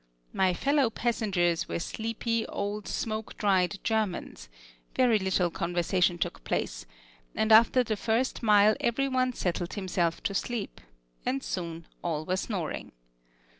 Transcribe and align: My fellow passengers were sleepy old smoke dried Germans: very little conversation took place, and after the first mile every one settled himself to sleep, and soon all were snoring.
My 0.33 0.55
fellow 0.55 0.89
passengers 0.89 1.67
were 1.69 1.77
sleepy 1.77 2.43
old 2.47 2.87
smoke 2.87 3.37
dried 3.37 3.77
Germans: 3.83 4.49
very 4.95 5.19
little 5.19 5.51
conversation 5.51 6.17
took 6.17 6.43
place, 6.43 6.87
and 7.35 7.51
after 7.51 7.83
the 7.83 7.95
first 7.95 8.41
mile 8.41 8.75
every 8.81 9.07
one 9.07 9.33
settled 9.33 9.73
himself 9.75 10.23
to 10.23 10.33
sleep, 10.33 10.81
and 11.23 11.43
soon 11.43 11.85
all 12.03 12.25
were 12.25 12.37
snoring. 12.37 12.93